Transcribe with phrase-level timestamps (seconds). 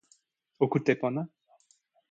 [0.63, 1.21] o kute pona.